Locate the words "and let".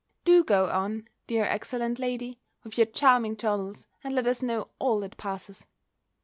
4.03-4.25